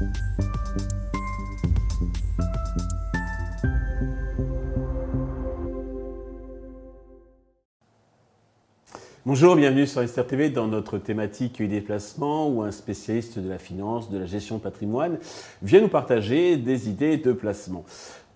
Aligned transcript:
you 0.00 0.47
Bonjour, 9.28 9.56
bienvenue 9.56 9.86
sur 9.86 10.00
Esther 10.00 10.26
TV 10.26 10.48
dans 10.48 10.68
notre 10.68 10.96
thématique 10.96 11.62
déplacement 11.62 12.48
où 12.48 12.62
un 12.62 12.70
spécialiste 12.70 13.38
de 13.38 13.46
la 13.46 13.58
finance, 13.58 14.08
de 14.08 14.16
la 14.16 14.24
gestion 14.24 14.56
de 14.56 14.62
patrimoine 14.62 15.18
vient 15.60 15.82
nous 15.82 15.88
partager 15.88 16.56
des 16.56 16.88
idées 16.88 17.18
de 17.18 17.32
placement. 17.32 17.84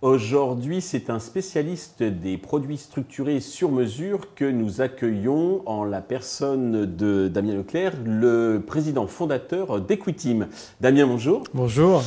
Aujourd'hui, 0.03 0.83
c'est 0.83 1.09
un 1.09 1.19
spécialiste 1.19 2.03
des 2.03 2.37
produits 2.37 2.77
structurés 2.77 3.41
sur 3.41 3.73
mesure 3.73 4.35
que 4.35 4.45
nous 4.45 4.83
accueillons 4.83 5.63
en 5.65 5.85
la 5.85 6.03
personne 6.03 6.85
de 6.85 7.27
Damien 7.27 7.55
Leclerc, 7.55 7.95
le 8.05 8.59
président 8.59 9.07
fondateur 9.07 9.81
d'Equitim. 9.81 10.49
Damien, 10.83 11.07
bonjour. 11.07 11.43
Bonjour. 11.55 12.03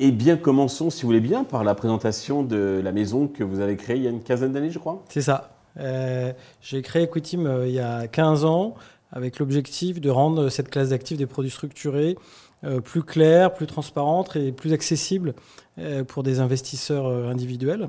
Eh 0.00 0.12
bien, 0.12 0.38
commençons, 0.38 0.88
si 0.88 1.02
vous 1.02 1.08
voulez 1.08 1.20
bien, 1.20 1.44
par 1.44 1.62
la 1.62 1.74
présentation 1.74 2.42
de 2.42 2.80
la 2.82 2.92
maison 2.92 3.28
que 3.28 3.44
vous 3.44 3.60
avez 3.60 3.76
créée 3.76 3.96
il 3.96 4.02
y 4.02 4.06
a 4.06 4.10
une 4.10 4.22
quinzaine 4.22 4.52
d'années, 4.54 4.70
je 4.70 4.78
crois. 4.78 5.04
C'est 5.10 5.20
ça. 5.20 5.53
Euh, 5.78 6.32
j'ai 6.60 6.82
créé 6.82 7.02
Equitim 7.02 7.46
euh, 7.46 7.66
il 7.66 7.74
y 7.74 7.80
a 7.80 8.06
15 8.06 8.44
ans 8.44 8.74
avec 9.12 9.38
l'objectif 9.38 10.00
de 10.00 10.10
rendre 10.10 10.48
cette 10.48 10.70
classe 10.70 10.90
d'actifs 10.90 11.18
des 11.18 11.26
produits 11.26 11.50
structurés 11.50 12.16
euh, 12.64 12.80
plus 12.80 13.02
claire, 13.02 13.52
plus 13.52 13.66
transparente 13.66 14.36
et 14.36 14.52
plus 14.52 14.72
accessible 14.72 15.34
pour 16.06 16.22
des 16.22 16.38
investisseurs 16.38 17.06
individuels. 17.06 17.88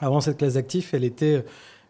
Avant, 0.00 0.22
cette 0.22 0.38
classe 0.38 0.54
d'actifs, 0.54 0.94
elle 0.94 1.04
était 1.04 1.44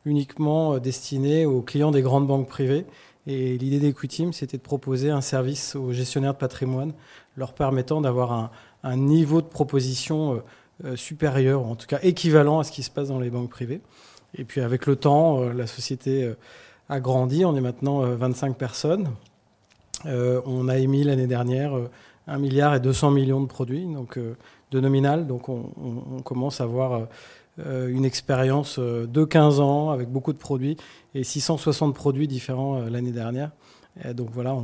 uniquement 0.04 0.78
destinée 0.78 1.46
aux 1.46 1.62
clients 1.62 1.92
des 1.92 2.02
grandes 2.02 2.26
banques 2.26 2.48
privées. 2.48 2.84
Et 3.28 3.56
l'idée 3.56 3.78
d'Equitim, 3.78 4.32
c'était 4.32 4.56
de 4.56 4.62
proposer 4.62 5.10
un 5.10 5.20
service 5.20 5.76
aux 5.76 5.92
gestionnaires 5.92 6.34
de 6.34 6.38
patrimoine, 6.38 6.92
leur 7.36 7.52
permettant 7.52 8.00
d'avoir 8.00 8.32
un, 8.32 8.50
un, 8.82 8.96
niveau 8.96 9.40
de 9.40 9.46
proposition 9.46 10.42
supérieur, 10.96 11.64
en 11.64 11.76
tout 11.76 11.86
cas 11.86 12.00
équivalent 12.02 12.58
à 12.58 12.64
ce 12.64 12.72
qui 12.72 12.82
se 12.82 12.90
passe 12.90 13.06
dans 13.06 13.20
les 13.20 13.30
banques 13.30 13.50
privées. 13.50 13.80
Et 14.36 14.44
puis 14.44 14.60
avec 14.60 14.86
le 14.86 14.96
temps, 14.96 15.40
euh, 15.40 15.52
la 15.52 15.66
société 15.66 16.24
euh, 16.24 16.34
a 16.88 17.00
grandi. 17.00 17.44
On 17.44 17.56
est 17.56 17.60
maintenant 17.60 18.00
25 18.00 18.50
euh, 18.50 18.54
personnes. 18.54 19.08
on 20.04 20.68
a 20.68 20.78
émis 20.78 21.04
l'année 21.04 21.26
dernière 21.26 21.72
1 22.26 22.38
milliard 22.38 22.74
et 22.74 22.80
200 22.80 23.10
millions 23.10 23.40
de 23.40 23.46
produits, 23.46 23.84
donc 23.86 24.18
de 24.18 24.80
nominal. 24.80 25.26
Donc 25.26 25.48
on, 25.48 26.20
commence 26.24 26.60
à 26.60 26.64
avoir 26.64 27.06
une 27.58 28.04
expérience 28.04 28.78
de 28.78 29.24
15 29.24 29.60
ans 29.60 29.90
avec 29.90 30.08
beaucoup 30.08 30.32
de 30.32 30.38
produits 30.38 30.76
et 31.14 31.24
660 31.24 31.94
produits 31.94 32.28
différents 32.28 32.80
l'année 32.80 33.12
dernière 33.12 33.50
donc 34.12 34.30
voilà, 34.32 34.56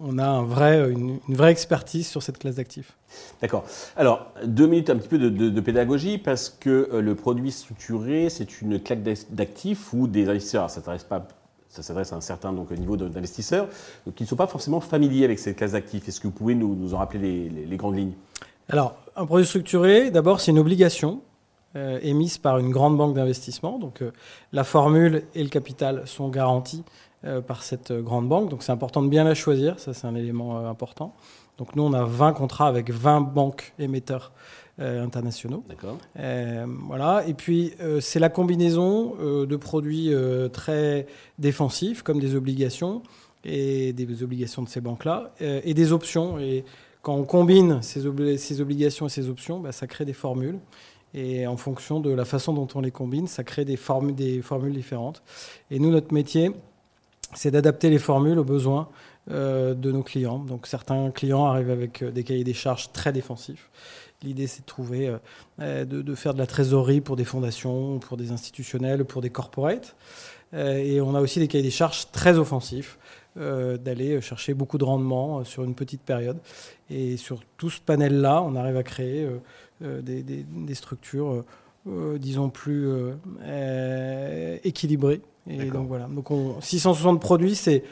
on, 0.00 0.18
a 0.18 0.26
un 0.26 0.42
vrai, 0.42 0.90
une, 0.90 1.20
vraie 1.28 1.52
expertise 1.52 2.08
sur 2.08 2.22
cette 2.22 2.38
classe 2.38 2.56
d'actifs. 2.56 2.96
D'accord. 3.40 3.64
Alors, 3.96 4.32
deux 4.44 4.66
minutes 4.66 4.90
un 4.90 4.96
petit 4.96 5.08
peu 5.08 5.18
de, 5.18 5.60
pédagogie, 5.60 6.18
parce 6.18 6.48
que 6.48 6.88
euh, 6.92 7.00
le 7.00 7.14
produit 7.14 7.52
structuré, 7.52 8.28
c'est 8.28 8.60
une 8.60 8.80
claque 8.80 9.02
d'actifs 9.30 9.92
où 9.92 10.08
des 10.08 10.28
investisseurs, 10.28 10.68
ça 10.68 10.80
s'adresse 10.80 11.04
pas 11.04 11.28
ça 11.68 11.82
s'adresse 11.82 12.12
à 12.12 12.16
un 12.16 12.20
certain 12.20 12.52
donc, 12.52 12.70
niveau 12.70 12.96
d'investisseurs, 12.96 13.68
qui 14.16 14.22
ne 14.22 14.28
sont 14.28 14.36
pas 14.36 14.46
forcément 14.46 14.80
familiers 14.80 15.24
avec 15.24 15.38
cette 15.38 15.56
classe 15.56 15.72
d'actifs. 15.72 16.08
Est-ce 16.08 16.20
que 16.20 16.26
vous 16.26 16.32
pouvez 16.32 16.54
nous, 16.54 16.94
en 16.94 16.98
rappeler 16.98 17.50
les, 17.50 17.76
grandes 17.76 17.96
lignes? 17.96 18.14
Alors, 18.68 18.96
un 19.16 19.26
produit 19.26 19.46
structuré, 19.46 20.10
d'abord, 20.10 20.40
c'est 20.40 20.50
une 20.50 20.58
obligation 20.58 21.20
euh, 21.76 21.98
émise 22.02 22.38
par 22.38 22.58
une 22.58 22.70
grande 22.70 22.96
banque 22.96 23.14
d'investissement. 23.14 23.78
Donc, 23.78 24.00
euh, 24.02 24.12
la 24.52 24.64
formule 24.64 25.24
et 25.34 25.42
le 25.42 25.50
capital 25.50 26.02
sont 26.06 26.28
garantis 26.28 26.84
par 27.46 27.62
cette 27.62 27.92
grande 27.92 28.28
banque. 28.28 28.50
Donc 28.50 28.62
c'est 28.62 28.72
important 28.72 29.02
de 29.02 29.08
bien 29.08 29.24
la 29.24 29.34
choisir, 29.34 29.78
ça 29.80 29.92
c'est 29.92 30.06
un 30.06 30.14
élément 30.14 30.58
euh, 30.58 30.70
important. 30.70 31.14
Donc 31.56 31.74
nous, 31.74 31.82
on 31.82 31.92
a 31.92 32.04
20 32.04 32.34
contrats 32.34 32.68
avec 32.68 32.90
20 32.90 33.20
banques 33.20 33.72
émetteurs 33.80 34.32
euh, 34.78 35.02
internationaux. 35.04 35.64
D'accord. 35.68 35.98
voilà. 36.86 37.24
Et 37.26 37.34
puis, 37.34 37.72
c'est 38.00 38.20
la 38.20 38.28
combinaison 38.28 39.16
de 39.44 39.56
produits 39.56 40.12
très 40.52 41.06
défensifs, 41.40 42.02
comme 42.02 42.20
des 42.20 42.36
obligations, 42.36 43.02
et 43.44 43.92
des 43.92 44.22
obligations 44.22 44.62
de 44.62 44.68
ces 44.68 44.80
banques-là, 44.80 45.32
et 45.40 45.74
des 45.74 45.90
options. 45.90 46.38
Et 46.38 46.64
quand 47.02 47.16
on 47.16 47.24
combine 47.24 47.82
ces, 47.82 48.02
ces 48.36 48.60
obligations 48.60 49.06
et 49.06 49.10
ces 49.10 49.28
options, 49.28 49.58
bah, 49.58 49.72
ça 49.72 49.88
crée 49.88 50.04
des 50.04 50.12
formules. 50.12 50.60
Et 51.14 51.46
en 51.46 51.56
fonction 51.56 52.00
de 52.00 52.10
la 52.10 52.24
façon 52.24 52.52
dont 52.52 52.68
on 52.74 52.80
les 52.80 52.90
combine, 52.90 53.26
ça 53.26 53.42
crée 53.42 53.64
des, 53.64 53.76
formules, 53.76 54.14
des 54.14 54.42
formules 54.42 54.74
différentes. 54.74 55.22
Et 55.70 55.78
nous, 55.78 55.90
notre 55.90 56.12
métier, 56.12 56.52
c'est 57.34 57.50
d'adapter 57.50 57.90
les 57.90 57.98
formules 57.98 58.38
aux 58.38 58.44
besoins 58.44 58.88
euh, 59.30 59.74
de 59.74 59.92
nos 59.92 60.02
clients. 60.02 60.38
Donc 60.38 60.66
certains 60.66 61.10
clients 61.10 61.44
arrivent 61.44 61.70
avec 61.70 62.02
euh, 62.02 62.10
des 62.10 62.24
cahiers 62.24 62.44
des 62.44 62.54
charges 62.54 62.92
très 62.92 63.12
défensifs. 63.12 63.70
L'idée, 64.22 64.46
c'est 64.46 64.62
de 64.62 64.66
trouver, 64.66 65.14
euh, 65.60 65.84
de, 65.84 66.14
faire 66.14 66.32
de 66.32 66.38
la 66.38 66.46
trésorerie 66.46 67.02
pour 67.02 67.14
des 67.14 67.24
fondations, 67.24 67.98
pour 67.98 68.16
des 68.16 68.32
institutionnels, 68.32 69.04
pour 69.04 69.20
des 69.20 69.30
corporates. 69.30 69.94
et 70.52 71.00
on 71.00 71.14
a 71.14 71.20
aussi 71.20 71.38
des 71.38 71.46
cahiers 71.46 71.62
des 71.62 71.70
charges 71.70 72.10
très 72.10 72.38
offensifs, 72.38 72.98
d'aller 73.36 74.20
chercher 74.20 74.54
beaucoup 74.54 74.78
de 74.78 74.84
rendement 74.84 75.44
sur 75.44 75.62
une 75.62 75.74
petite 75.74 76.02
période. 76.02 76.38
Et 76.90 77.16
sur 77.16 77.42
tout 77.58 77.70
ce 77.70 77.80
panel-là, 77.80 78.42
on 78.42 78.56
arrive 78.56 78.76
à 78.76 78.82
créer 78.82 79.28
des, 79.80 80.22
des, 80.24 80.74
structures, 80.74 81.44
disons, 81.86 82.48
plus 82.48 82.90
équilibrées 84.64 85.20
et 85.48 85.70
donc 85.70 85.88
voilà. 85.88 86.06
Donc 86.06 86.28
660 86.60 87.20
produits, 87.20 87.54
c'est 87.54 87.84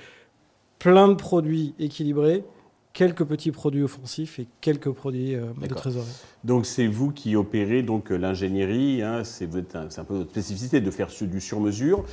plein 0.78 1.08
de 1.08 1.14
produits 1.14 1.74
équilibrés, 1.78 2.44
quelques 2.92 3.24
petits 3.24 3.52
produits 3.52 3.82
offensifs 3.82 4.38
et 4.38 4.48
quelques 4.60 4.90
produits 4.90 5.34
euh, 5.34 5.46
de 5.60 5.74
trésorerie. 5.74 6.08
Donc 6.44 6.64
c'est 6.64 6.86
vous 6.86 7.10
qui 7.10 7.36
opérez 7.36 7.82
donc 7.82 8.10
euh, 8.10 8.16
l'ingénierie, 8.16 9.02
hein, 9.02 9.22
c'est 9.24 9.44
un 9.44 10.04
peu 10.04 10.14
votre 10.14 10.30
spécificité 10.30 10.80
de 10.80 10.90
faire 10.90 11.08
du 11.20 11.40
sur-mesure. 11.40 12.04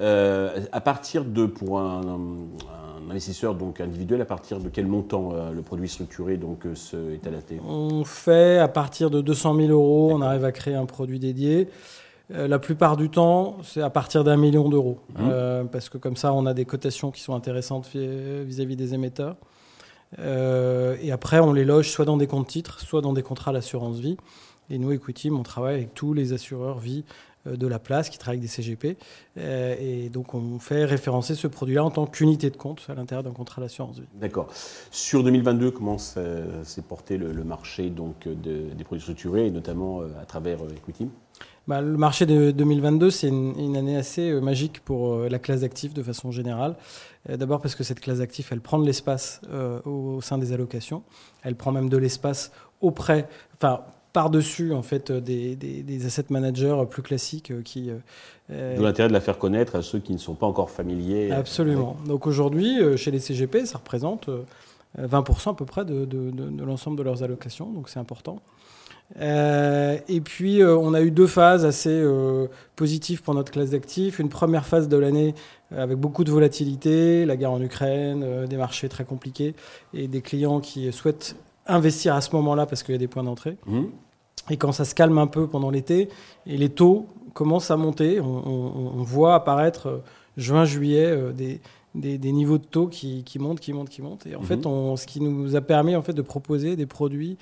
Euh, 0.00 0.60
à 0.72 0.80
partir 0.80 1.24
de, 1.24 1.46
pour 1.46 1.78
un, 1.78 2.18
investisseur 3.08 3.54
donc 3.54 3.80
individuel, 3.80 4.20
à 4.20 4.24
partir 4.24 4.58
de 4.58 4.68
quel 4.68 4.86
montant 4.86 5.32
le 5.52 5.60
produit 5.62 5.88
structuré 5.88 6.38
donc, 6.38 6.64
est 6.66 7.26
adapté? 7.26 7.60
On 7.66 8.04
fait 8.04 8.58
à 8.58 8.68
partir 8.68 9.10
de 9.10 9.20
200 9.20 9.56
000 9.56 9.68
euros, 9.68 10.10
on 10.12 10.22
arrive 10.22 10.44
à 10.44 10.52
créer 10.52 10.74
un 10.74 10.86
produit 10.86 11.18
dédié. 11.18 11.68
Euh, 12.34 12.48
la 12.48 12.58
plupart 12.58 12.96
du 12.96 13.10
temps, 13.10 13.58
c'est 13.62 13.82
à 13.82 13.90
partir 13.90 14.24
d'un 14.24 14.36
million 14.36 14.68
d'euros. 14.68 14.98
Mmh. 15.10 15.28
Euh, 15.30 15.64
parce 15.64 15.88
que 15.88 15.98
comme 15.98 16.16
ça, 16.16 16.32
on 16.32 16.46
a 16.46 16.54
des 16.54 16.64
cotations 16.64 17.10
qui 17.10 17.20
sont 17.20 17.34
intéressantes 17.34 17.88
vis-à-vis 17.94 18.76
des 18.76 18.94
émetteurs. 18.94 19.36
Euh, 20.18 20.96
et 21.00 21.12
après, 21.12 21.40
on 21.40 21.52
les 21.52 21.64
loge 21.64 21.90
soit 21.90 22.04
dans 22.04 22.16
des 22.16 22.26
comptes 22.26 22.48
titres, 22.48 22.80
soit 22.80 23.00
dans 23.00 23.12
des 23.12 23.22
contrats 23.22 23.52
d'assurance 23.52 23.98
vie. 23.98 24.16
Et 24.70 24.78
nous, 24.78 24.92
Equity, 24.92 25.30
on 25.30 25.42
travaille 25.42 25.74
avec 25.74 25.94
tous 25.94 26.14
les 26.14 26.32
assureurs 26.32 26.78
vie 26.78 27.04
de 27.46 27.66
la 27.66 27.78
place 27.78 28.08
qui 28.08 28.18
travaillent 28.18 28.38
avec 28.38 28.48
des 28.48 28.62
CGP. 28.62 28.96
et 29.36 30.08
donc, 30.10 30.34
on 30.34 30.58
fait 30.58 30.84
référencer 30.84 31.34
ce 31.34 31.46
produit-là 31.46 31.84
en 31.84 31.90
tant 31.90 32.06
qu'unité 32.06 32.50
de 32.50 32.56
compte 32.56 32.86
à 32.88 32.94
l'intérieur 32.94 33.22
d'un 33.22 33.32
contrat 33.32 33.60
d'assurance 33.60 33.98
vie. 33.98 34.06
D'accord. 34.14 34.48
Sur 34.90 35.24
2022, 35.24 35.70
comment 35.70 35.98
s'est 35.98 36.82
porté 36.88 37.16
le, 37.16 37.44
marché 37.44 37.90
donc, 37.90 38.28
des 38.28 38.84
produits 38.84 39.02
structurés, 39.02 39.46
et 39.46 39.50
notamment 39.50 40.02
à 40.20 40.24
travers 40.24 40.58
Equity? 40.76 41.08
Bah, 41.68 41.80
le 41.80 41.96
marché 41.96 42.26
de 42.26 42.50
2022, 42.50 43.10
c'est 43.10 43.28
une, 43.28 43.76
année 43.76 43.96
assez 43.96 44.30
euh, 44.30 44.40
magique 44.40 44.80
pour 44.80 45.14
euh, 45.14 45.28
la 45.28 45.38
classe 45.38 45.60
d'actifs 45.60 45.94
de 45.94 46.02
façon 46.02 46.32
générale. 46.32 46.74
Euh, 47.30 47.36
d'abord 47.36 47.60
parce 47.60 47.76
que 47.76 47.84
cette 47.84 48.00
classe 48.00 48.18
d'actifs, 48.18 48.50
elle 48.50 48.60
prend 48.60 48.80
de 48.80 48.84
l'espace 48.84 49.40
au, 49.84 50.20
sein 50.20 50.38
des 50.38 50.52
allocations. 50.52 51.04
Elle 51.44 51.54
prend 51.54 51.70
même 51.70 51.88
de 51.88 51.96
l'espace 51.96 52.50
auprès, 52.80 53.28
enfin, 53.54 53.82
par-dessus 54.12 54.72
en 54.72 54.82
fait 54.82 55.10
des, 55.10 55.56
des, 55.56 56.06
asset 56.06 56.26
managers 56.30 56.84
plus 56.90 57.02
classiques 57.02 57.52
qui. 57.64 57.90
D'où 58.48 58.82
l'intérêt 58.82 59.08
de 59.08 59.12
la 59.12 59.20
faire 59.20 59.38
connaître 59.38 59.76
à 59.76 59.82
ceux 59.82 59.98
qui 59.98 60.12
ne 60.12 60.18
sont 60.18 60.34
pas 60.34 60.46
encore 60.46 60.70
familiers. 60.70 61.30
Absolument. 61.30 61.96
Donc 62.06 62.26
aujourd'hui, 62.26 62.78
chez 62.96 63.10
les 63.10 63.20
CGP, 63.20 63.64
ça 63.64 63.78
représente 63.78 64.28
20% 64.98 65.50
à 65.50 65.54
peu 65.54 65.64
près 65.64 65.84
de, 65.84 66.04
de, 66.04 66.30
de 66.30 66.64
l'ensemble 66.64 66.98
de 66.98 67.02
leurs 67.02 67.22
allocations, 67.22 67.70
donc 67.70 67.88
c'est 67.88 67.98
important. 67.98 68.40
Euh, 69.20 69.98
et 70.08 70.20
puis, 70.20 70.62
euh, 70.62 70.76
on 70.76 70.94
a 70.94 71.02
eu 71.02 71.10
deux 71.10 71.26
phases 71.26 71.64
assez 71.64 71.90
euh, 71.90 72.46
positives 72.76 73.22
pour 73.22 73.34
notre 73.34 73.52
classe 73.52 73.70
d'actifs. 73.70 74.18
Une 74.18 74.28
première 74.28 74.66
phase 74.66 74.88
de 74.88 74.96
l'année 74.96 75.34
avec 75.76 75.96
beaucoup 75.96 76.24
de 76.24 76.30
volatilité, 76.30 77.24
la 77.24 77.36
guerre 77.36 77.52
en 77.52 77.60
Ukraine, 77.62 78.46
des 78.46 78.56
marchés 78.58 78.90
très 78.90 79.04
compliqués 79.04 79.54
et 79.94 80.06
des 80.06 80.20
clients 80.20 80.60
qui 80.60 80.92
souhaitent 80.92 81.34
investir 81.66 82.14
à 82.14 82.20
ce 82.20 82.34
moment-là 82.36 82.66
parce 82.66 82.82
qu'il 82.82 82.92
y 82.92 82.96
a 82.96 82.98
des 82.98 83.08
points 83.08 83.24
d'entrée. 83.24 83.56
Mmh. 83.66 83.82
Et 84.50 84.56
quand 84.56 84.72
ça 84.72 84.84
se 84.84 84.94
calme 84.94 85.18
un 85.18 85.26
peu 85.26 85.46
pendant 85.46 85.70
l'été 85.70 86.08
et 86.46 86.56
les 86.56 86.68
taux 86.68 87.06
commencent 87.32 87.70
à 87.70 87.76
monter, 87.76 88.20
on, 88.20 89.02
voit 89.02 89.34
apparaître 89.34 90.02
juin-juillet 90.36 91.32
des, 91.32 91.60
des, 91.94 92.32
niveaux 92.32 92.58
de 92.58 92.64
taux 92.64 92.88
qui, 92.88 93.24
montent, 93.38 93.60
qui 93.60 93.72
montent, 93.72 93.88
qui 93.88 94.02
montent. 94.02 94.26
Et 94.26 94.34
en 94.34 94.40
mmh. 94.40 94.44
fait, 94.44 94.66
on, 94.66 94.96
ce 94.96 95.06
qui 95.06 95.20
nous 95.20 95.54
a 95.54 95.60
permis 95.60 95.94
en 95.94 96.02
fait, 96.02 96.12
de 96.12 96.22
proposer 96.22 96.74
des 96.74 96.86
produits 96.86 97.38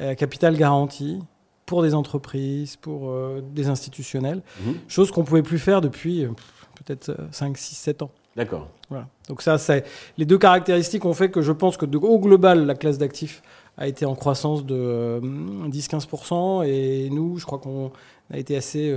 euh, 0.00 0.14
capital 0.14 0.56
garanti 0.56 1.20
pour 1.64 1.82
des 1.82 1.94
entreprises, 1.94 2.76
pour 2.76 3.10
euh, 3.10 3.40
des 3.52 3.68
institutionnels, 3.68 4.42
mhm. 4.60 4.74
chose 4.88 5.10
qu'on 5.10 5.22
ne 5.22 5.26
pouvait 5.26 5.42
plus 5.42 5.58
faire 5.58 5.80
depuis 5.80 6.24
euh, 6.24 6.30
peut-être 6.74 7.16
5, 7.30 7.56
6, 7.56 7.74
7 7.76 8.02
ans. 8.02 8.10
D'accord. 8.36 8.68
Voilà. 8.90 9.08
Donc 9.28 9.42
ça, 9.42 9.58
c'est 9.58 9.84
les 10.18 10.26
deux 10.26 10.38
caractéristiques 10.38 11.04
ont 11.04 11.14
fait 11.14 11.30
que 11.30 11.40
je 11.40 11.52
pense 11.52 11.76
que 11.76 11.86
de, 11.86 11.96
au 11.96 12.18
global, 12.18 12.66
la 12.66 12.74
classe 12.74 12.98
d'actifs 12.98 13.42
a 13.78 13.86
été 13.86 14.04
en 14.04 14.14
croissance 14.14 14.64
de 14.64 15.20
10-15%. 15.22 16.66
Et 16.66 17.08
nous, 17.10 17.38
je 17.38 17.46
crois 17.46 17.58
qu'on 17.58 17.92
a 18.30 18.38
été 18.38 18.56
assez 18.56 18.94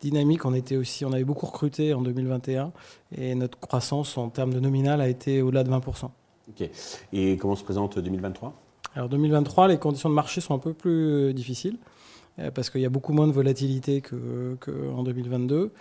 dynamique. 0.00 0.44
On, 0.44 0.54
était 0.54 0.76
aussi, 0.76 1.04
on 1.04 1.12
avait 1.12 1.24
beaucoup 1.24 1.46
recruté 1.46 1.92
en 1.94 2.02
2021. 2.02 2.72
Et 3.16 3.34
notre 3.34 3.58
croissance 3.58 4.16
en 4.16 4.28
termes 4.30 4.52
de 4.52 4.60
nominal 4.60 5.00
a 5.00 5.08
été 5.08 5.42
au-delà 5.42 5.64
de 5.64 5.70
20%. 5.70 6.10
Ok. 6.48 6.70
Et 7.12 7.36
comment 7.36 7.56
se 7.56 7.64
présente 7.64 7.98
2023 7.98 8.54
Alors 8.94 9.08
2023, 9.08 9.68
les 9.68 9.78
conditions 9.78 10.08
de 10.08 10.14
marché 10.14 10.40
sont 10.40 10.54
un 10.54 10.58
peu 10.58 10.72
plus 10.72 11.34
difficiles 11.34 11.76
parce 12.54 12.70
qu'il 12.70 12.80
y 12.80 12.86
a 12.86 12.90
beaucoup 12.90 13.12
moins 13.12 13.26
de 13.26 13.32
volatilité 13.32 14.00
qu'en 14.00 15.02
2022. 15.02 15.72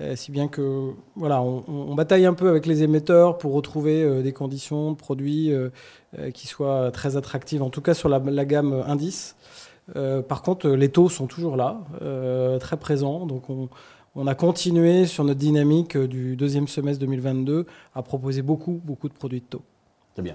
Euh, 0.00 0.14
si 0.14 0.30
bien 0.30 0.46
que 0.46 0.92
voilà, 1.14 1.40
on, 1.40 1.94
bataille 1.94 2.26
un 2.26 2.34
peu 2.34 2.50
avec 2.50 2.66
les 2.66 2.82
émetteurs 2.82 3.38
pour 3.38 3.54
retrouver 3.54 4.02
euh, 4.02 4.22
des 4.22 4.32
conditions 4.32 4.90
de 4.92 4.96
produits 4.96 5.50
euh, 5.52 5.70
qui 6.34 6.46
soient 6.46 6.90
très 6.90 7.16
attractives, 7.16 7.62
en 7.62 7.70
tout 7.70 7.80
cas 7.80 7.94
sur 7.94 8.10
la, 8.10 8.44
gamme 8.44 8.84
indice. 8.86 9.36
par 10.28 10.42
contre, 10.42 10.68
les 10.68 10.90
taux 10.90 11.08
sont 11.08 11.26
toujours 11.26 11.56
là, 11.56 11.80
très 12.60 12.76
présents. 12.76 13.26
Donc 13.26 13.48
on, 13.50 13.68
on, 14.14 14.26
a 14.26 14.34
continué 14.34 15.06
sur 15.06 15.24
notre 15.24 15.38
dynamique 15.38 15.96
du 15.96 16.36
deuxième 16.36 16.68
semestre 16.68 17.00
2022 17.00 17.66
à 17.94 18.02
proposer 18.02 18.42
beaucoup, 18.42 18.80
beaucoup 18.84 19.08
de 19.08 19.14
produits 19.14 19.40
de 19.40 19.46
taux. 19.46 19.62
Très 20.16 20.22
bien. 20.22 20.34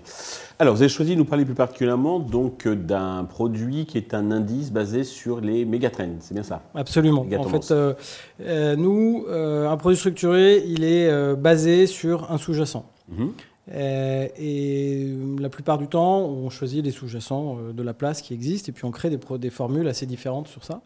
Alors, 0.60 0.76
vous 0.76 0.82
avez 0.84 0.90
choisi 0.90 1.14
de 1.14 1.18
nous 1.18 1.26
parler 1.26 1.44
plus 1.44 1.56
particulièrement 1.56 2.20
donc 2.20 2.68
d'un 2.68 3.24
produit 3.24 3.88
qui 3.88 3.98
est 3.98 4.14
un 4.14 4.30
indice 4.30 4.72
basé 4.72 5.04
sur 5.04 5.42
les 5.42 5.66
mégatrends, 5.66 6.18
c'est 6.20 6.36
bien 6.36 6.44
ça? 6.44 6.62
Absolument. 6.76 7.26
En 7.36 7.44
fait, 7.46 7.72
euh, 7.72 7.96
euh, 8.42 8.76
nous, 8.76 9.26
euh, 9.28 9.68
un 9.68 9.78
produit 9.78 9.98
structuré, 9.98 10.64
il 10.68 10.84
est 10.84 11.36
basé 11.36 11.88
sur 11.88 12.32
un 12.32 12.38
sous-jacent. 12.38 12.86
Mhm. 13.10 13.32
et 13.74 15.16
la 15.40 15.50
plupart 15.50 15.80
du 15.80 15.88
temps, 15.88 16.20
on 16.20 16.52
choisit 16.52 16.86
les 16.86 16.92
sous-jacents 16.92 17.58
de 17.74 17.82
la 17.82 17.96
place 17.96 18.22
qui 18.22 18.36
existent 18.36 18.70
et 18.70 18.74
puis 18.74 18.86
on 18.86 18.92
crée 18.92 19.10
des, 19.10 19.18
des 19.40 19.50
formules 19.50 19.88
assez 19.88 20.06
différentes 20.06 20.48
sur 20.48 20.64
ça. 20.64 20.82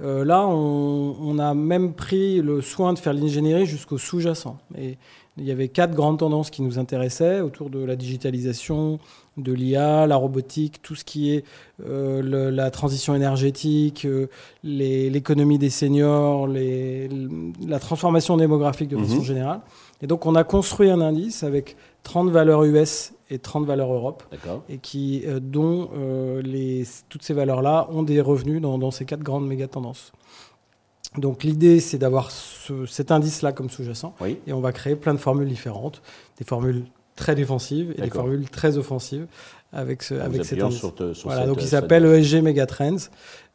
Là, 0.00 0.46
on, 0.46 1.16
on, 1.20 1.38
a 1.38 1.54
même 1.54 1.92
pris 1.92 2.40
le 2.40 2.62
soin 2.62 2.92
de 2.92 2.98
faire 2.98 3.12
l'ingénierie 3.12 3.66
jusqu'au 3.66 3.98
sous-jacent. 3.98 4.56
Et 4.78 4.96
il 5.40 5.46
y 5.46 5.50
avait 5.50 5.68
quatre 5.68 5.94
grandes 5.94 6.18
tendances 6.18 6.50
qui 6.50 6.62
nous 6.62 6.78
intéressaient 6.78 7.40
autour 7.40 7.70
de 7.70 7.82
la 7.82 7.96
digitalisation, 7.96 8.98
de 9.36 9.52
l'IA, 9.52 10.06
la 10.06 10.16
robotique, 10.16 10.82
tout 10.82 10.94
ce 10.94 11.04
qui 11.04 11.34
est 11.34 11.44
euh, 11.86 12.50
la 12.50 12.70
transition 12.70 13.14
énergétique, 13.14 14.04
euh, 14.04 14.28
l'économie 14.62 15.58
des 15.58 15.70
seniors, 15.70 16.46
la 16.46 17.78
transformation 17.78 18.36
démographique 18.36 18.88
de 18.88 18.98
façon 18.98 19.16
mhm. 19.16 19.24
générale. 19.24 19.60
Et 20.02 20.06
donc 20.06 20.26
on 20.26 20.34
a 20.34 20.44
construit 20.44 20.90
un 20.90 21.00
indice 21.00 21.42
avec 21.42 21.76
30 22.02 22.30
valeurs 22.30 22.64
US 22.64 23.12
et 23.30 23.38
30 23.38 23.64
valeurs 23.64 23.92
Europe, 23.92 24.24
et 24.68 24.78
qui, 24.78 25.22
euh, 25.26 25.40
dont 25.40 25.90
les, 26.42 26.84
toutes 27.08 27.22
ces 27.22 27.34
valeurs-là 27.34 27.88
ont 27.90 28.02
des 28.02 28.20
revenus 28.20 28.60
dans, 28.60 28.78
dans 28.78 28.90
ces 28.90 29.04
quatre 29.04 29.22
grandes 29.22 29.46
méga 29.46 29.68
tendances. 29.68 30.12
Donc 31.16 31.42
l'idée, 31.42 31.80
c'est 31.80 31.98
d'avoir 31.98 32.30
cet 32.30 33.10
indice-là 33.10 33.52
comme 33.52 33.68
sous-jacent. 33.68 34.14
Et 34.46 34.52
on 34.52 34.60
va 34.60 34.72
créer 34.72 34.96
plein 34.96 35.14
de 35.14 35.18
formules 35.18 35.48
différentes, 35.48 36.02
des 36.38 36.44
formules 36.44 36.84
très 37.16 37.34
défensives 37.34 37.92
et 37.98 38.02
des 38.02 38.10
formules 38.10 38.48
très 38.48 38.78
offensives 38.78 39.26
avec, 39.72 40.02
ce, 40.02 40.14
avec 40.14 40.44
cet 40.44 40.62
indice. 40.62 40.84
voilà, 41.24 41.46
donc 41.46 41.58
il 41.60 41.68
s'appelle 41.68 42.04
ESG 42.04 42.42
Megatrends. 42.42 42.96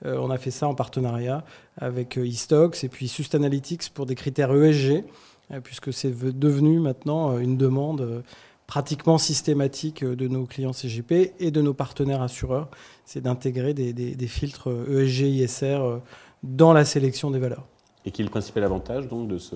Euh, 0.06 0.18
on 0.20 0.30
a 0.30 0.38
fait 0.38 0.52
ça 0.52 0.68
en 0.68 0.76
partenariat 0.76 1.44
avec 1.78 2.18
euh, 2.18 2.26
eStocks 2.26 2.84
et 2.84 2.90
puis 2.90 3.08
Sustainalytics 3.08 3.90
pour 3.94 4.06
des 4.06 4.16
critères 4.16 4.54
ESG, 4.54 5.04
euh, 5.52 5.60
puisque 5.62 5.92
c'est 5.94 6.14
devenu 6.38 6.80
maintenant 6.80 7.38
une 7.38 7.58
demande 7.58 8.24
pratiquement 8.68 9.18
systématique 9.18 10.04
de 10.04 10.28
nos 10.28 10.46
clients 10.46 10.74
CGP 10.74 11.34
et 11.40 11.52
de 11.52 11.62
nos 11.62 11.74
partenaires 11.74 12.22
assureurs. 12.22 12.70
C'est 13.06 13.22
d'intégrer 13.22 13.74
des, 13.74 13.94
des, 13.94 14.28
filtres 14.28 14.70
ESG, 14.90 15.22
ISR 15.28 16.00
dans 16.44 16.74
la 16.74 16.86
sélection 16.86 17.32
des 17.32 17.40
valeurs. 17.40 17.66
Et 18.06 18.12
quel 18.12 18.26
est 18.26 18.28
le 18.28 18.32
principal 18.32 18.64
avantage 18.64 19.08
donc 19.08 19.28
de 19.28 19.38
ce, 19.38 19.56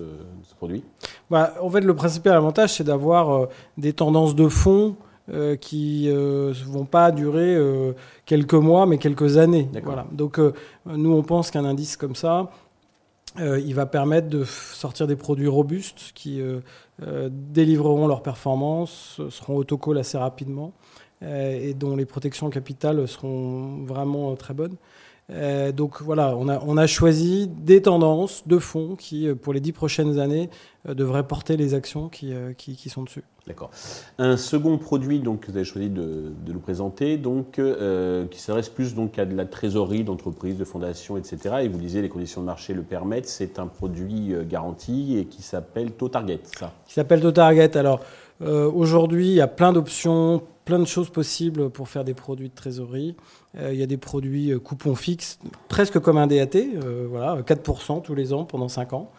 produit? 0.56 0.82
Bah, 1.30 1.54
En 1.62 1.70
fait, 1.70 1.80
le 1.80 1.94
principal 1.94 2.34
avantage, 2.34 2.74
c'est 2.74 2.84
d'avoir 2.84 3.30
euh, 3.30 3.46
des 3.78 3.92
tendances 3.92 4.34
de 4.34 4.48
fond 4.48 4.96
euh, 5.32 5.54
qui 5.54 6.06
ne 6.08 6.12
euh, 6.12 6.52
vont 6.66 6.84
pas 6.84 7.12
durer 7.12 7.56
quelques 8.26 8.54
mois, 8.54 8.86
mais 8.86 8.98
quelques 8.98 9.36
années. 9.36 9.68
Voilà. 9.84 10.06
Donc, 10.10 10.40
nous, 10.86 11.12
on 11.12 11.22
pense 11.22 11.50
qu'un 11.50 11.64
indice 11.64 11.96
comme 11.96 12.16
ça, 12.16 12.50
il 13.38 13.74
va 13.74 13.86
permettre 13.86 14.28
de 14.28 14.44
sortir 14.44 15.06
des 15.06 15.16
produits 15.16 15.46
robustes 15.46 16.12
qui 16.14 16.42
délivreront 17.00 18.06
leur 18.08 18.22
performance, 18.22 19.20
seront 19.30 19.56
autocall 19.56 19.98
assez 19.98 20.18
rapidement 20.18 20.72
et 21.22 21.74
dont 21.74 21.96
les 21.96 22.06
protections 22.06 22.50
capitales 22.50 23.06
seront 23.06 23.84
vraiment 23.84 24.34
très 24.34 24.54
bonnes. 24.54 24.76
Euh, 25.32 25.72
donc 25.72 26.02
voilà, 26.02 26.36
on 26.36 26.48
a, 26.48 26.60
on 26.66 26.76
a, 26.76 26.86
choisi 26.86 27.48
des 27.48 27.82
tendances 27.82 28.46
de 28.46 28.58
fonds 28.58 28.96
qui, 28.96 29.28
euh, 29.28 29.34
pour 29.34 29.52
les 29.52 29.60
dix 29.60 29.72
prochaines 29.72 30.18
années, 30.18 30.50
euh, 30.88 30.94
devraient 30.94 31.26
porter 31.26 31.56
les 31.56 31.74
actions 31.74 32.08
qui, 32.08 32.32
qui, 32.56 32.88
sont 32.88 33.04
dessus. 33.04 33.22
D'accord. 33.46 33.70
Un 34.18 34.36
second 34.36 34.76
produit 34.78 35.20
donc, 35.20 35.40
que 35.40 35.50
vous 35.50 35.56
avez 35.56 35.64
choisi 35.64 35.88
de, 35.88 36.32
de 36.44 36.52
nous 36.52 36.58
présenter, 36.58 37.16
donc, 37.16 37.60
qui 38.30 38.40
s'adresse 38.40 38.68
plus 38.68 38.94
donc, 38.94 39.18
à 39.18 39.24
de 39.24 39.34
la 39.34 39.46
trésorerie 39.46 40.04
d'entreprises, 40.04 40.56
de 40.56 40.64
fondations, 40.64 41.16
etc. 41.16 41.56
Et 41.62 41.68
vous 41.68 41.78
disiez, 41.78 42.02
les 42.02 42.08
conditions 42.08 42.40
de 42.40 42.46
marché 42.46 42.74
le 42.74 42.82
permettent. 42.82 43.28
C'est 43.28 43.58
un 43.58 43.66
produit 43.66 44.34
garanti 44.48 45.18
et 45.18 45.24
qui 45.26 45.42
s'appelle 45.42 45.92
ToTarget, 45.92 46.40
ça 46.58 46.72
Qui 46.86 46.94
s'appelle 46.94 47.20
ToTarget. 47.20 47.76
Alors, 47.76 48.00
aujourd'hui, 48.40 49.28
il 49.28 49.34
y 49.34 49.40
a 49.40 49.48
plein 49.48 49.72
d'options 49.72 50.42
plein 50.70 50.78
de 50.78 50.84
choses 50.84 51.10
possibles 51.10 51.68
pour 51.68 51.88
faire 51.88 52.04
des 52.04 52.14
produits 52.14 52.48
de 52.48 52.54
trésorerie. 52.54 53.16
Euh, 53.58 53.72
il 53.72 53.80
y 53.80 53.82
a 53.82 53.86
des 53.86 53.96
produits 53.96 54.52
euh, 54.52 54.60
coupons 54.60 54.94
fixes, 54.94 55.40
presque 55.66 55.98
comme 55.98 56.16
un 56.16 56.28
DAT, 56.28 56.54
euh, 56.54 57.08
voilà, 57.10 57.42
4% 57.42 58.02
tous 58.02 58.14
les 58.14 58.32
ans 58.32 58.44
pendant 58.44 58.68
5 58.68 58.92
ans. 58.92 59.10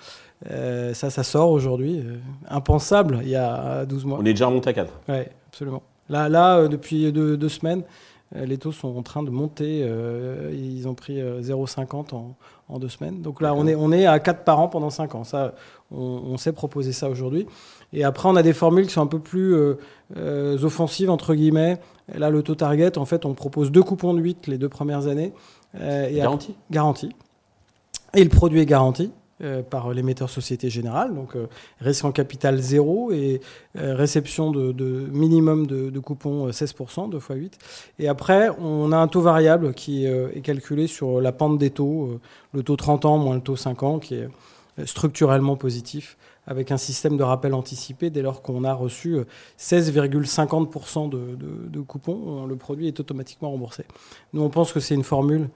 ça, 0.50 1.10
ça 1.10 1.24
sort 1.24 1.52
aujourd'hui. 1.52 2.02
impensable 2.48 3.20
il 3.24 3.28
y 3.28 3.36
a 3.36 3.86
12 3.86 4.06
mois. 4.06 4.20
On 4.22 4.26
est 4.26 4.32
déjà 4.32 4.46
remonté 4.46 4.70
à 4.70 4.74
4. 4.74 4.94
Oui, 5.10 5.16
absolument. 5.50 5.84
Là, 6.08 6.30
là 6.30 6.70
depuis 6.70 7.12
deux, 7.12 7.50
semaines, 7.50 7.84
les 8.34 8.58
taux 8.58 8.72
sont 8.72 8.96
en 8.98 9.04
train 9.04 9.24
de 9.24 9.30
monter. 9.30 9.80
ils 10.54 10.88
ont 10.88 10.94
pris 10.94 11.22
0,50 11.22 12.16
en, 12.16 12.36
en, 12.70 12.80
deux 12.80 12.90
semaines. 12.90 13.22
Donc 13.22 13.42
là, 13.42 13.54
on 13.54 13.68
est, 13.68 13.76
on 13.76 13.92
est 13.92 14.06
à 14.06 14.20
4 14.20 14.44
par 14.44 14.60
an 14.60 14.68
pendant 14.68 14.90
5 14.90 15.16
ans. 15.16 15.24
Ça, 15.24 15.54
on, 15.92 15.98
on 16.00 16.38
sait 16.38 16.54
proposer 16.54 16.94
ça 16.94 17.10
aujourd'hui. 17.10 17.46
Et 17.94 18.04
après, 18.04 18.30
on 18.30 18.36
a 18.36 18.44
des 18.44 18.54
formules 18.54 18.88
qui 18.88 18.94
sont 18.94 19.02
un 19.02 19.08
peu 19.08 19.20
plus 19.20 19.54
euh, 19.54 19.78
euh, 20.18 20.64
offensives, 20.64 21.10
entre 21.10 21.36
guillemets. 21.36 21.80
là, 22.14 22.30
le 22.30 22.42
taux 22.42 22.56
target, 22.56 22.98
en 22.98 23.06
fait, 23.06 23.26
on 23.26 23.34
propose 23.34 23.72
deux 23.72 23.84
coupons 23.84 24.14
de 24.14 24.22
8 24.22 24.48
les 24.48 24.58
deux 24.58 24.70
premières 24.70 25.08
années. 25.08 25.34
Euh, 25.80 26.08
et 26.08 26.16
garanti? 26.16 26.56
Garanti. 26.70 27.10
Et 28.14 28.24
le 28.24 28.30
produit 28.30 28.62
est 28.62 28.66
garanti 28.66 29.12
par 29.70 29.94
l'émetteur 29.94 30.30
Société 30.30 30.70
Générale, 30.70 31.14
donc 31.14 31.36
risque 31.80 32.06
en 32.06 32.12
capital 32.12 32.60
zéro 32.60 33.12
et 33.12 33.42
réception 33.76 34.52
de, 34.52 35.08
minimum 35.12 35.68
de, 35.68 36.00
coupons 36.00 36.50
16%, 36.50 37.10
2 37.10 37.20
fois 37.20 37.36
8. 37.36 37.58
Et 38.00 38.08
après, 38.08 38.50
on 38.60 38.92
a 38.92 38.98
un 38.98 39.08
taux 39.08 39.22
variable 39.22 39.74
qui 39.74 40.06
est 40.06 40.42
calculé 40.42 40.88
sur 40.88 41.22
la 41.22 41.32
pente 41.32 41.58
des 41.58 41.72
taux, 41.72 42.20
le 42.54 42.64
taux 42.64 42.76
30 42.76 43.06
ans 43.06 43.18
moins 43.18 43.36
le 43.36 43.42
taux 43.42 43.56
5 43.56 43.84
ans, 43.84 44.00
qui 44.00 44.16
est 44.16 44.28
structurellement 44.86 45.56
positif, 45.56 46.18
avec 46.48 46.72
un 46.72 46.78
système 46.78 47.18
de 47.18 47.24
rappel 47.24 47.54
anticipé 47.54 48.10
dès 48.10 48.22
lors 48.22 48.42
qu'on 48.42 48.64
a 48.64 48.74
reçu 48.74 49.18
16,50% 49.60 51.10
de, 51.10 51.38
de, 51.38 51.82
coupons, 51.82 52.46
le 52.46 52.56
produit 52.56 52.88
est 52.88 53.00
automatiquement 53.00 53.52
remboursé. 53.52 53.86
Nous, 54.34 54.42
on 54.42 54.50
pense 54.50 54.74
que 54.74 54.80
c'est 54.80 54.96
une 54.96 55.04
formule 55.04 55.44
euh, 55.44 55.48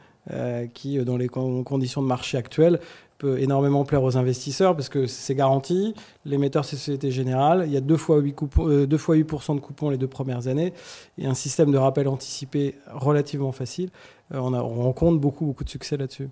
qui, 0.73 0.97
dans 0.99 1.17
les 1.17 1.27
conditions 1.27 2.01
de 2.01 2.07
marché 2.07 2.37
actuelles, 2.37 2.79
peut 3.17 3.39
énormément 3.39 3.85
plaire 3.85 4.03
aux 4.03 4.17
investisseurs 4.17 4.75
parce 4.75 4.89
que 4.89 5.07
c'est 5.07 5.35
garanti. 5.35 5.93
L'émetteur, 6.25 6.65
c'est 6.65 6.75
Société 6.75 7.11
Générale. 7.11 7.63
Il 7.65 7.73
y 7.73 7.77
a 7.77 7.81
2 7.81 7.97
fois, 7.97 8.17
8 8.17 8.33
coupons, 8.33 8.67
euh, 8.67 8.97
fois 8.97 9.15
8% 9.15 9.55
de 9.55 9.59
coupons 9.59 9.89
les 9.89 9.97
deux 9.97 10.07
premières 10.07 10.47
années 10.47 10.73
et 11.17 11.25
un 11.25 11.33
système 11.33 11.71
de 11.71 11.77
rappel 11.77 12.07
anticipé 12.07 12.75
relativement 12.91 13.51
facile. 13.51 13.89
Euh, 14.33 14.39
on, 14.39 14.53
on 14.53 14.83
rencontre 14.83 15.19
beaucoup, 15.19 15.45
beaucoup 15.45 15.63
de 15.63 15.69
succès 15.69 15.97
là-dessus. 15.97 16.29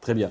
Très 0.00 0.14
bien. 0.14 0.30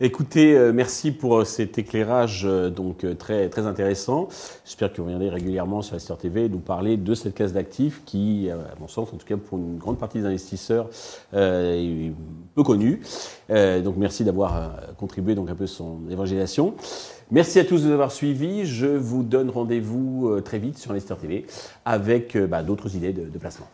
Écoutez, 0.00 0.56
euh, 0.56 0.72
merci 0.72 1.12
pour 1.12 1.40
euh, 1.40 1.44
cet 1.44 1.78
éclairage 1.78 2.42
euh, 2.44 2.70
donc 2.70 3.04
très, 3.18 3.50
très 3.50 3.66
intéressant. 3.66 4.28
J'espère 4.64 4.90
que 4.90 4.96
vous 4.96 5.04
reviendrez 5.04 5.28
régulièrement 5.28 5.82
sur 5.82 6.00
Star 6.00 6.16
TV 6.16 6.48
nous 6.48 6.58
parler 6.58 6.96
de 6.96 7.14
cette 7.14 7.34
classe 7.34 7.52
d'actifs 7.52 8.02
qui, 8.06 8.48
à 8.50 8.80
mon 8.80 8.88
sens, 8.88 9.12
en 9.12 9.16
tout 9.16 9.26
cas 9.26 9.36
pour 9.36 9.58
une 9.58 9.76
grande 9.76 9.98
partie 9.98 10.18
des 10.18 10.26
investisseurs, 10.26 10.88
est 11.32 12.12
peu 12.54 12.62
connue. 12.62 13.02
donc 13.48 13.96
merci 13.96 14.24
d'avoir 14.24 14.72
contribué 14.98 15.34
donc 15.34 15.50
un 15.50 15.54
peu 15.54 15.66
son 15.66 16.00
évangélisation. 16.10 16.74
Merci 17.30 17.58
à 17.58 17.64
tous 17.64 17.82
de 17.82 17.88
nous 17.88 17.92
avoir 17.92 18.12
suivis. 18.12 18.64
Je 18.64 18.86
vous 18.86 19.22
donne 19.22 19.50
rendez-vous 19.50 20.40
très 20.44 20.58
vite 20.58 20.78
sur 20.78 20.90
Investor 20.92 21.18
TV 21.18 21.46
avec 21.84 22.36
bah, 22.36 22.62
d'autres 22.62 22.94
idées 22.96 23.12
de 23.12 23.38
placement. 23.38 23.68